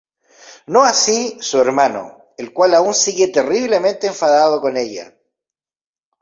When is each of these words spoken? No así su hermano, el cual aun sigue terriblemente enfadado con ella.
No 0.65 0.81
así 0.83 1.37
su 1.41 1.59
hermano, 1.59 2.33
el 2.35 2.51
cual 2.53 2.73
aun 2.73 2.95
sigue 2.95 3.27
terriblemente 3.27 4.07
enfadado 4.07 4.59
con 4.59 4.75
ella. 4.75 5.15